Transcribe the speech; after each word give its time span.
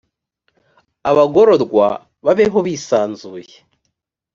abagororwa 1.09 1.87
babeho 2.25 2.57
bisanzuye 2.67 3.55